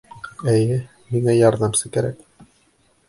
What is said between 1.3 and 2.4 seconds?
ярҙамсы кәрәк.